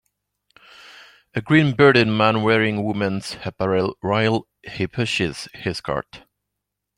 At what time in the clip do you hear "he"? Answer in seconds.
4.63-4.87